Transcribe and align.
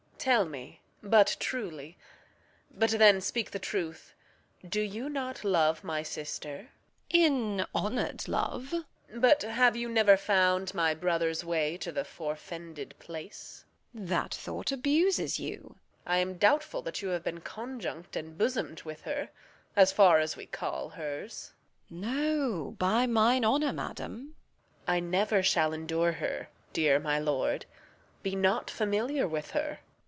Tell 0.23 0.45
me 0.45 0.81
but 1.01 1.35
truly 1.39 1.97
but 2.69 2.91
then 2.91 3.21
speak 3.21 3.49
the 3.49 3.57
truth 3.57 4.13
Do 4.63 4.79
you 4.79 5.09
not 5.09 5.43
love 5.43 5.83
my 5.83 6.03
sister? 6.03 6.69
Edm. 7.09 7.09
In 7.61 7.65
honour'd 7.73 8.27
love. 8.27 8.71
Reg. 9.09 9.19
But 9.19 9.41
have 9.41 9.75
you 9.75 9.89
never 9.89 10.15
found 10.17 10.75
my 10.75 10.93
brother's 10.93 11.43
way 11.43 11.75
To 11.77 11.91
the 11.91 12.05
forfended 12.05 12.93
place? 12.99 13.65
Edm. 13.97 14.07
That 14.11 14.31
thought 14.35 14.71
abuses 14.71 15.39
you. 15.39 15.69
Reg. 16.05 16.13
I 16.13 16.17
am 16.17 16.37
doubtful 16.37 16.83
that 16.83 17.01
you 17.01 17.07
have 17.07 17.23
been 17.23 17.41
conjunct 17.41 18.15
And 18.15 18.37
bosom'd 18.37 18.83
with 18.83 19.01
her, 19.01 19.29
as 19.75 19.91
far 19.91 20.19
as 20.19 20.37
we 20.37 20.45
call 20.45 20.89
hers. 20.89 21.51
Edm. 21.91 21.97
No, 22.03 22.75
by 22.77 23.07
mine 23.07 23.43
honour, 23.43 23.73
madam. 23.73 24.35
Reg. 24.87 24.95
I 24.95 24.99
never 24.99 25.41
shall 25.41 25.73
endure 25.73 26.11
her. 26.11 26.47
Dear 26.73 26.99
my 26.99 27.17
lord, 27.17 27.65
Be 28.21 28.35
not 28.35 28.69
familiar 28.69 29.27
with 29.27 29.49
her. 29.49 29.79